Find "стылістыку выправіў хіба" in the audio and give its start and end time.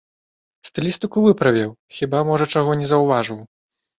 0.69-2.23